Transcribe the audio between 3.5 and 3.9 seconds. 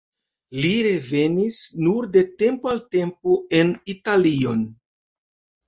en